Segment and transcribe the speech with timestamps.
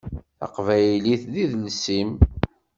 [0.39, 2.11] Taqbaylit d idles-im.